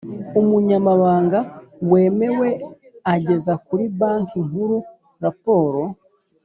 umunyamabanga 0.39 1.39
wemewe 1.91 2.49
ageza 3.13 3.53
kuri 3.65 3.83
Banki 3.99 4.39
Nkuru 4.47 4.77
raporo 5.23 5.81